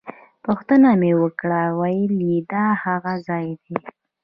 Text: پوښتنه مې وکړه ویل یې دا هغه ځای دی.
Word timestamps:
پوښتنه 0.45 0.89
مې 1.01 1.11
وکړه 1.21 1.61
ویل 1.79 2.13
یې 2.29 2.37
دا 2.53 2.65
هغه 2.83 3.13
ځای 3.27 3.47
دی. 3.63 3.77